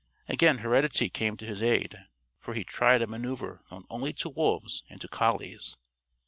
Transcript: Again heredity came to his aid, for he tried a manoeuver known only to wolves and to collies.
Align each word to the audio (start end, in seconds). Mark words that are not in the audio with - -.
Again 0.27 0.57
heredity 0.57 1.09
came 1.11 1.37
to 1.37 1.45
his 1.45 1.61
aid, 1.61 1.95
for 2.39 2.55
he 2.55 2.63
tried 2.63 3.03
a 3.03 3.05
manoeuver 3.05 3.61
known 3.69 3.83
only 3.87 4.13
to 4.13 4.29
wolves 4.29 4.83
and 4.89 4.99
to 4.99 5.07
collies. 5.07 5.77